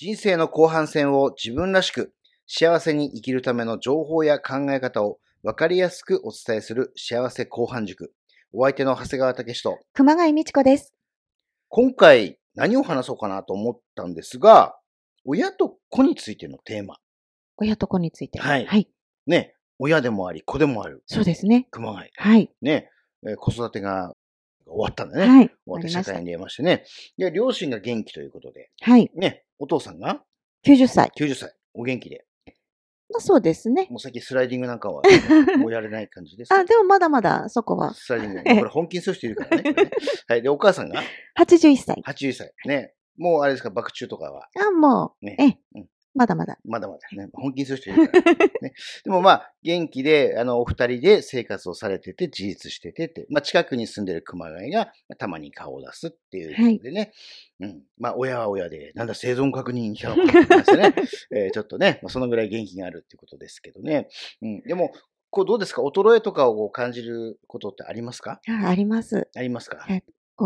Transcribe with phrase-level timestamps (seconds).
[0.00, 2.12] 人生の後半戦を自分らしく
[2.46, 8.12] 幸せに生きるための情報や考え方を分かりやすくお伝えする幸せ後半塾。
[8.52, 10.94] お相手の長谷川武史と、熊谷美智子です。
[11.68, 14.78] 今回何を話そうかなと思ったんですが、
[15.24, 16.98] 親と子についてのテーマ。
[17.56, 18.38] 親と子について。
[18.38, 18.88] はいはい。
[19.26, 21.66] ね、親でもあり、子でもあるそうですね。
[21.72, 22.08] 熊谷。
[22.14, 22.52] はい。
[22.62, 22.88] ね、
[23.26, 24.12] えー子育てが
[24.64, 25.26] 終わったんだね。
[25.26, 25.48] はい。
[25.48, 26.84] 終わって社会に出ましてね。
[27.16, 29.10] で、両親が元気ということで、はい。
[29.16, 30.22] ね、お父さんが
[30.66, 31.10] ？90歳。
[31.18, 32.24] 90歳、お元気で、
[33.10, 33.86] まあそうですね。
[33.90, 35.02] もう最近スライディングなんかは
[35.58, 36.52] もうやれない感じです。
[36.52, 37.94] あ、でもまだまだそこは。
[37.94, 38.40] スライディング。
[38.40, 39.74] ええこれ本気にする人いるからね。
[40.28, 40.42] はい。
[40.42, 41.02] で、お母さんが
[41.38, 42.02] ？81歳。
[42.06, 42.52] 80歳。
[42.66, 42.94] ね。
[43.16, 46.58] もうあれですか、爆中とかは、あ、もう、ねええうんまだまだ。
[46.64, 47.30] まだまだね。
[47.32, 48.74] 本気にする人いるから、ね。
[49.04, 57.12] でもまあ、元気で、あの、お二人で生活をされてて、自立しててって、まあ、近くに住んでる熊谷が、たまに顔を出すっていうことでね。
[57.60, 57.82] うん。
[57.96, 60.94] まあ、親は親で、なんだ、生存確認したのかって言いましてね。
[61.34, 64.08] えーちょっとね、まあ、そのぐらい元気があるっていうことですけどね。
[64.42, 64.60] うん。
[64.62, 64.92] でも、
[65.30, 65.82] こうどうですか？
[65.82, 68.40] 衰えとかを感じることってありますか？
[68.48, 69.28] ああります。
[69.36, 69.86] ありますか？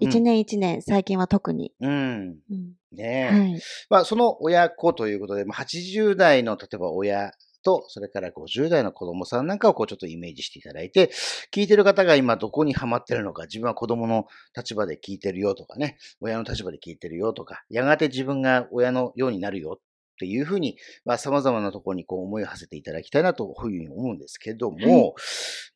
[0.00, 1.72] 一年一年、最近は特に。
[1.80, 2.38] うん。
[2.50, 3.34] うんねえ。
[3.34, 3.60] はい。
[3.90, 7.32] まあ、その親子ということで、まあ、80代の、例えば親
[7.66, 11.10] と、それから50代の子供さんなんかをこうちょっとイメージしていただいて、
[11.52, 25.16] 聞いてる方が今どこにハマってるのか、自分は子供の立場で聞いてるよとかね、親の立場で聞いてるよとか、やがて自分が親のようになるよっていうふうに、まあ、様々なところにこう思いを馳せていただきたいなというふうに思うんですけども、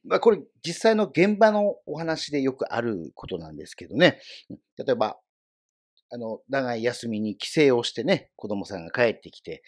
[0.05, 4.21] まあ、これ実際の現場のお話でよくあることなんですけどね、
[4.79, 5.19] 例えば、
[6.13, 9.63] あの、長い休みに帰省をしてね、子供さんが帰ってきて、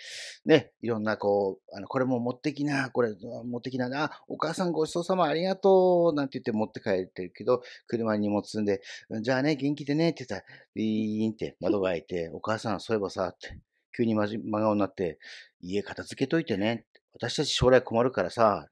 [0.44, 8.82] ね、いろんなこう、あの、これも持ってきな、これ持ってきな、あ、お母さんごちそうさまありがとう、なんて言って持って帰ってるけど、車に荷物積んで、
[9.20, 13.58] じゃあね、元気でね、って言ったら、ビーンって窓が開いて、お母さんそういえばさ、って、
[13.96, 14.26] 急に真
[14.60, 15.18] 顔になって、
[15.60, 18.68] 家片付けといてね、私たち将来困るからさ、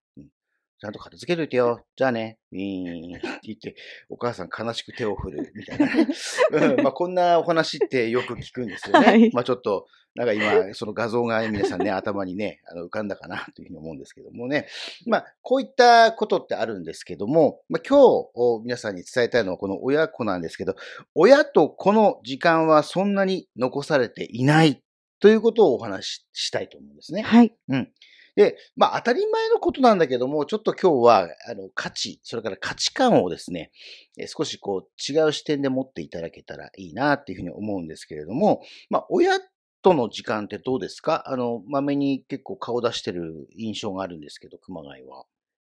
[0.80, 1.84] ちゃんと片付けといてよ。
[1.94, 2.38] じゃあね。
[2.52, 3.76] ウィーンって言って、
[4.08, 6.08] お母さん悲しく手を振るみたいなね。
[6.52, 9.06] うん、まあこんなお話ってよく聞くんですよね。
[9.06, 14.68] はいまあちょっと、なんか今、その画像が皆さんね、頭にね、あの浮かんだかなというふうに思うんですけどもね。
[15.06, 17.98] まあこういったことってあるんですけども、まあ今
[18.32, 20.76] 日皆さんに伝えたいのはこの親子なんですけど、
[21.14, 24.82] 親と子の時間はそんなに残されていない
[25.20, 27.20] ということをお話ししたいと思うんですね。
[27.20, 27.54] はい。
[28.40, 33.70] で、まあ当たり前のことなんだけども、ちょっと今日は、あの、価値、それから価値観をですね、
[34.18, 39.38] えー少しこう違う視点で持っていただけたらいいなっていうふうに思うんですけれども、まあ親
[39.82, 41.22] との時間ってどうですか？
[41.26, 45.26] あの、まめに結構顔出してる印象があるんですけど、熊谷は。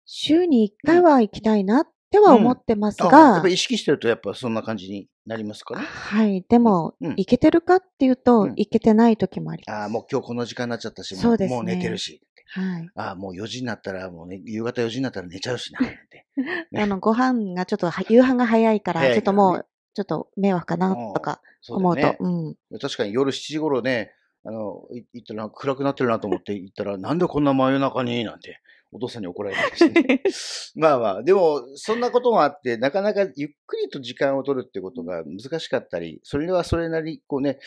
[0.05, 5.81] 週に1回は行きたいなっては思ってますあやっがぱ、り意識してるとやっぱそんな感じになりますかね？
[5.85, 6.45] はい。
[6.47, 9.75] でも、うん行けてるかっていうと、うん行けてない時もあります。
[9.75, 12.21] ああ、もう今日この時間になっちゃったし、もそうねもう寝てるし。
[12.55, 12.89] はい。
[12.95, 16.25] ああ、もう4時になったら、もうね、夕方4時になったら寝ちゃうしな、なんて。
[16.71, 22.17] ね あの、ご飯がちょっとは、夕飯が早いから、ちょっともう、ちょっと迷惑かなとか思うと、ね。
[22.17, 22.55] うん。
[22.79, 24.13] 確かに夜7時頃ね、
[24.45, 28.61] あの、い行ったら暗くなってるなと思って行ったら、なんでこんな真夜中になんて、
[28.95, 30.23] お父さんに怒られたりしてね。
[30.75, 37.59] まあまあ、でも、そんなこともあって、なかなかゆっくりと時間を取るってことが難しかったり、それはそれなり、こうね、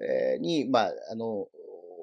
[0.00, 1.48] えーに、まあ、あの、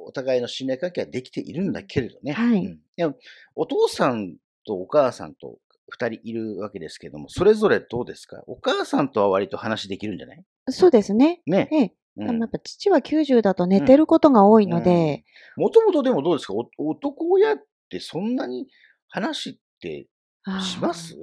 [0.05, 2.33] お互いの信頼関係はできているんだけれどね。
[2.33, 2.65] はい。
[2.65, 2.79] うん。
[2.95, 3.15] でも、
[3.55, 4.35] お父さん
[4.65, 5.57] とお母さんと
[5.89, 8.43] 二人いるわけですけども、それぞれどうですか？
[8.47, 10.43] お母さんとは割と話できるんじゃない？
[10.69, 11.41] そうですね。
[11.45, 11.69] ね。
[11.71, 11.93] ええ。
[12.17, 12.39] うん。
[12.39, 15.23] やっぱ父は90だと寝てることが多いので、
[15.57, 16.53] もともとでもどうですか？
[16.53, 17.57] お男親っ
[17.89, 18.67] てそんなに
[19.09, 20.07] 話って
[20.61, 21.15] します？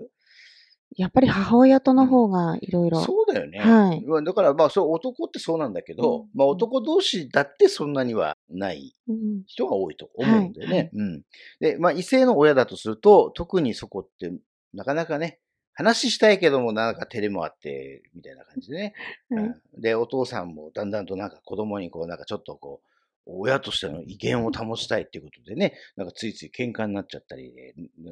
[0.97, 3.00] やっぱり母親との方がいろいろ。
[3.00, 3.58] そうだよね。
[3.58, 10.76] はいまあだからまあそう男ってそうなんだけど、うんまあ男同士だってそんなにはないうん人が多いと思うんだよね。
[10.76, 11.22] はいうん。
[11.60, 14.32] で、まあ異性の親だとすると、特にそこって
[14.75, 15.38] なかなかね、
[15.75, 18.94] 話したいけどもなんか照れもあって、みたいな感じでね。
[19.30, 22.91] はいうんで、お父さんもだんだんとなんか子供にこうなんかちょっとこう、
[23.27, 27.53] 親としての威厳を保ちたいっていうことでね、なんかついつい喧嘩になっちゃったり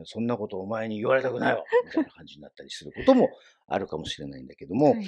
[0.05, 3.29] そんなことお前に言われたくないわみたいな感じになったりすることも
[3.67, 5.05] あるかもしれないんだけども、 はい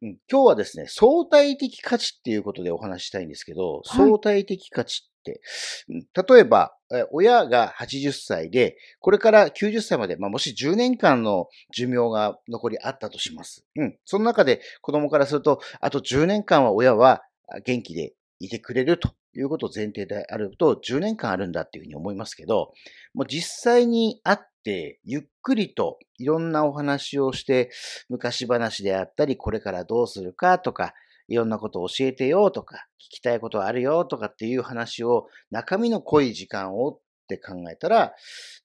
[0.00, 5.40] うん今日はですね、相対的価値っていうことでお話ししたいんですけど、はい相対的価値って、
[5.88, 13.66] うん例えば、え親が80歳で、これから90歳まで、まあ、もし10年間の寿命が残りあったとします。
[13.74, 13.98] うん。
[14.04, 22.72] その中で子供からすると、あと10年間は親はあ元気でいてくれるということを前提であると、10年間あるんだっていうふうに思いますけど、
[23.14, 27.70] もう実際に会って、ゆっくりといろんなお話をして、
[28.08, 30.94] 昔話であったり、これからどうするかとか、
[31.28, 38.14] いろんなことを教えてよとか、聞きたいことあるよとかっていう話を、中身の濃い時間をって考えたら、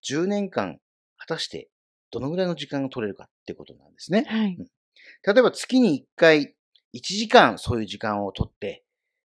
[0.07, 0.79] 10年間、
[1.17, 1.69] 果たして
[2.11, 4.25] どのぐらいの時間が取れるかってことなんですね。
[4.27, 4.57] はい。
[4.57, 6.55] 例えば月に1回、
[6.93, 8.83] 1時間そういう時間を取って、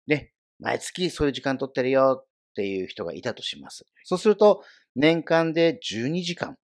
[0.08, 3.86] ね、毎月そういう時間取ってるよっていう人がいたとします。
[4.04, 4.64] そうすると、
[4.96, 6.58] 年間で12時間、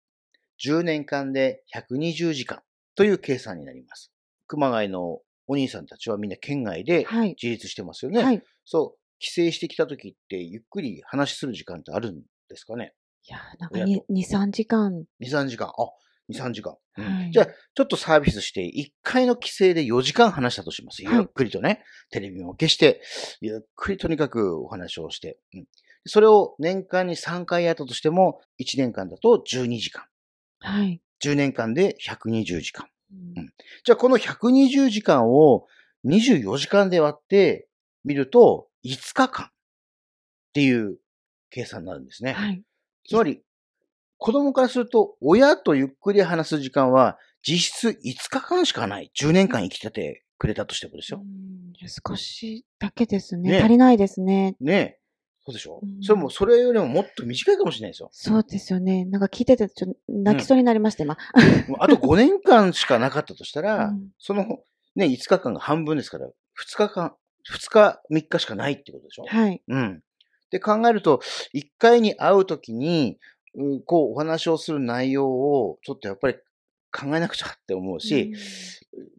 [0.63, 2.61] 10年間で120時間
[2.95, 4.11] という計算になります。
[4.47, 7.35] 熊谷のお兄さんたちはみんな県外ではい。
[7.41, 8.23] 自立してますよね。
[8.23, 8.41] はい。
[8.63, 12.93] そう、帰省してきた時ってゆっくり話する時間ってあるんですかね？
[13.27, 15.03] いやー、なんかに2、3時間。
[15.21, 15.67] ?2、3時間。
[15.67, 15.71] あ、
[16.31, 16.75] 2、3時間。
[16.97, 21.03] うんはいじゃあ、ちょっとサービスして、1回の帰省で4時間話したとします。
[21.05, 23.01] はいゆっくりとね、テレビも消して、
[23.39, 25.65] ゆっくりとにかくお話をして、うん
[26.05, 30.03] それを年間に3回やったとしても、1年間だと12時間。
[30.59, 30.99] はい。
[31.23, 32.87] 10年間で120時間。
[33.11, 33.53] うん
[33.83, 35.67] じゃあ、この120時間を
[36.05, 37.67] 24時間で割って
[38.03, 39.49] みると、5日間っ
[40.53, 40.97] ていう
[41.49, 42.33] 計算になるんですね。
[42.33, 42.63] はい。
[43.07, 43.43] つまり、
[44.23, 47.95] 子供からすると、親とゆっくり話す時間は、実質5
[48.29, 49.11] 日間しかない。
[49.19, 51.23] 10年間生きててくれたとしてもですよ。
[51.23, 53.53] うん少しだけですね。
[53.53, 54.55] ね足りないですね。
[54.59, 54.99] ねえ。
[55.43, 58.09] そうでしょ、うんそれも、それよりももっと短いかもしれないですよ。
[58.11, 59.05] そうですよね。
[59.05, 61.17] なんか聞いてて、ちょっと泣きそうになりました、今。
[61.67, 64.59] もうあと5年間しかなかったとしたら、うんその、
[64.95, 66.31] ね、5日間が半分ですから、2
[66.77, 67.15] 日間、
[67.51, 69.25] 2日、3日しかないってことでしょ？
[69.27, 69.63] はい。
[69.67, 70.03] うん。
[70.51, 71.21] で考えると、
[71.55, 73.19] 1回に会うときに、う
[73.85, 76.35] こう、お話をする内容を、ちょっとやっぱり
[76.91, 78.33] 考えなくちゃって思うし、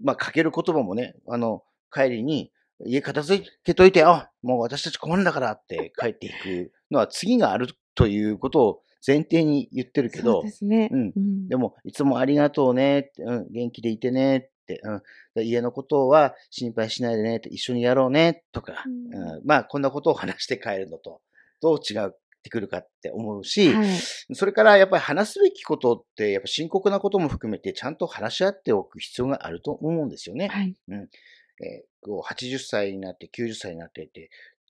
[0.02, 1.62] まあ、かける言葉もね、あの、
[1.92, 2.50] 帰りに、
[2.84, 10.88] 家片付けといて、あ、もう私たち困るんだからって帰っていくのは次があるということを前提に言ってるけどそうで、すね。
[10.92, 11.12] うん。
[11.14, 11.48] うん。
[11.48, 15.02] でも、いつもありがとうねって、うん、元気でいてねって、うん、
[15.34, 19.14] で家のことは心配しないでね一緒にやろうねとか、うん。
[19.14, 19.42] うん。
[19.44, 21.20] まあ、こんなことを話して帰るのと、
[21.60, 21.98] どう違
[22.42, 23.98] ってくるかって思うし、はい。
[24.34, 30.48] それからやっぱり話すべきことって、やっぱ深刻なことも含めてちゃんと話し合っておく必要があると思うんですよね。
[30.48, 30.74] はい。
[30.90, 34.28] えーこう80歳になって90歳になっていて、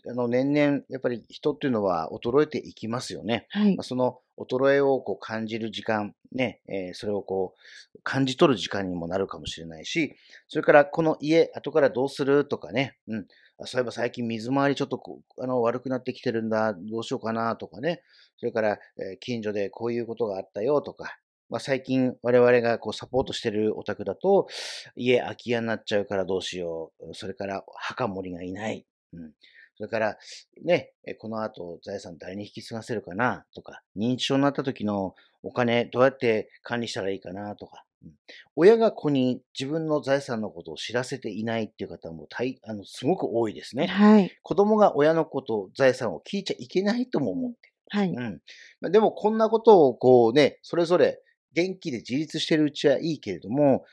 [0.08, 3.46] あの年々やっぱり人っていうのは衰えていきますよね。
[3.50, 3.76] はい。
[3.76, 3.82] まあ。
[3.84, 7.54] その衰えをこう感じる時間、ね、えーそれをこ
[7.94, 10.16] う感じ取る時間にもなるかもしれないし、
[10.49, 13.26] それからこの家、後からどうするとかね、うん、
[13.58, 15.00] あそういえば最近水回りちょっと
[15.38, 18.02] あの悪くなってきてるんだ、どうしようかなとかね、
[18.38, 24.48] それから、えー近所でこういうことがあったよとか、まあ、最近我々がこうサポートしてるお宅だと、
[24.96, 29.32] 家空き家になっちゃうからどうしよう、それから墓守りがいない、うん、
[29.76, 30.16] それから、
[30.64, 33.44] ね、えこの後財産誰に引き継がせるかな？
[33.54, 37.56] とか、認知症になった時のお金どうやって管理したらいいかな？
[37.56, 38.12] とか、うん
[38.54, 43.86] 親が子に自分の財産のことを知らせていないっていう方も大あのすごく多いですね。
[43.86, 44.30] はい。
[44.42, 48.10] 子供が親のこと、財産を聞いちゃいけないとも思ってはい。
[48.10, 48.40] うん。
[48.80, 51.22] まあでもこんなことをこうね、それぞれ
[51.54, 53.84] 元気で自立してるうちはいいけれども、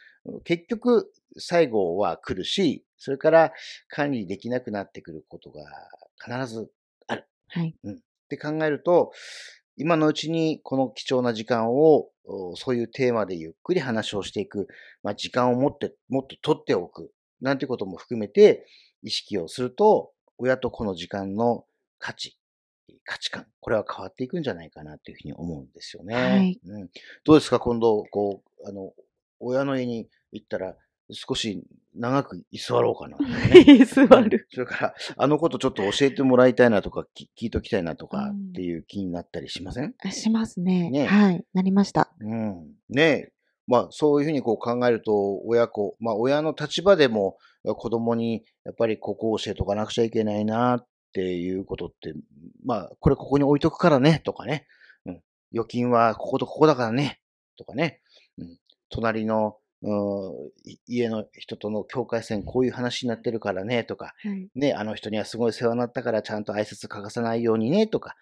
[0.44, 3.54] 結局最後は来るし、それから
[3.88, 5.64] 管理できなくなってくることが
[6.24, 6.70] 必ず
[7.50, 7.76] はい。
[7.92, 7.96] っ
[8.30, 9.12] て考えると、
[9.78, 14.68] 今のうちにこの貴重な時間を、おそういうテーマでゆっくり話をしていく、
[15.02, 17.12] まあ、時間を持って、もっと取っておく、
[17.42, 18.68] なんてことも含めて
[19.02, 21.66] 意識をすると、親とこの時間の
[21.98, 22.38] 価値、
[23.04, 26.16] 価値観、これは変わっていくんじゃないかなというふうに思うんですよね。
[26.16, 26.60] はい。
[26.64, 26.90] うん、
[27.24, 28.94] どうですか、今度、こう、あの、
[29.40, 30.76] 親の家に行ったら、
[31.12, 31.64] 少し
[31.96, 33.18] 長く居座ろうかな、
[33.50, 33.86] ね。
[33.86, 40.90] 座うんそれから、あのことちょっと教えてもらいたいなとか、き聞いときたいなとかうんっていう気になったりしません、あしますね。
[40.90, 41.46] ねはい。
[41.54, 42.14] なりました。
[42.20, 43.34] うん、ねえ。
[43.70, 52.16] まあ、そういうふうにこう考えると、親子、まあ、親の立場でも、子供に、やっぱりここを教えとかなくちゃいけないなっていうことって、
[52.66, 54.66] まあ、これここに置いとくからね、とかね。
[55.06, 55.22] うん。
[55.54, 57.22] 預金はこことここだからね、
[57.60, 58.02] とかね。
[58.40, 58.58] うん。
[58.90, 59.58] 隣の、
[60.88, 64.14] 家の人との境界線こういう話になってるからね、とか。
[64.24, 64.50] はい。
[64.56, 68.16] ね、あの人にはすごい世話になったからちゃんと挨拶欠かさないようにねとか、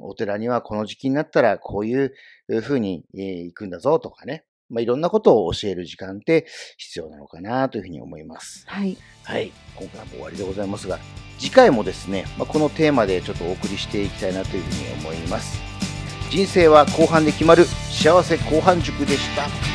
[0.00, 2.14] お寺にはこの時期になったらこういう
[2.62, 4.44] 風に、えー行くんだぞとかね。
[4.70, 6.46] まあ、いろんなことを教える時間って
[6.78, 8.64] 必要なのかなというふうに思います。
[8.66, 8.96] はい。
[9.22, 9.52] はい。
[9.76, 10.98] 今回はもう終わりでございますが、
[11.38, 15.60] 次回もですね、まあ、このテーマでちょっとお送りしていきたいなというふうに思います。
[16.30, 19.73] 人生は後半で決まる幸せ後半塾でした。